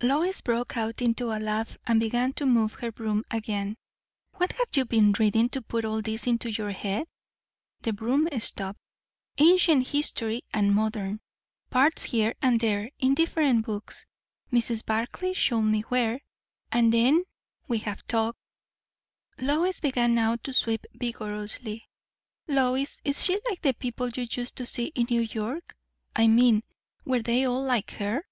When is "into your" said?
6.28-6.70